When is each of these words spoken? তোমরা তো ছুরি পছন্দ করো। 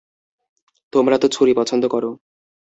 তোমরা 0.93 1.17
তো 1.17 1.27
ছুরি 1.27 1.53
পছন্দ 1.53 1.83
করো। 1.87 2.09